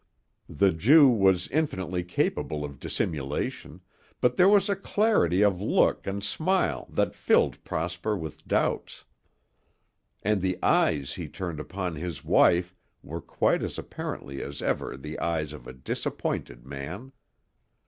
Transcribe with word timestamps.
The 0.49 0.71
Jew 0.71 1.09
was 1.09 1.47
infinitely 1.49 2.03
capable 2.03 2.65
of 2.65 2.79
dissimulation, 2.79 3.81
but 4.19 4.35
there 4.35 4.49
was 4.49 4.67
a 4.67 4.75
clarity 4.75 5.43
of 5.43 5.61
look 5.61 6.07
and 6.07 6.23
smile 6.23 6.87
that 6.91 7.13
filled 7.13 7.63
Prosper 7.63 8.17
with 8.17 8.47
doubts. 8.47 9.05
And 10.23 10.41
the 10.41 10.57
eyes 10.63 11.13
he 11.13 11.27
turned 11.29 11.59
upon 11.59 11.97
his 11.97 12.25
wife 12.25 12.73
were 13.03 13.21
quite 13.21 13.61
as 13.61 13.77
apparently 13.77 14.41
as 14.41 14.59
ever 14.59 14.97
the 14.97 15.19
eyes 15.19 15.53
of 15.53 15.67
a 15.67 15.71
disappointed 15.73 16.65
man. 16.65 17.11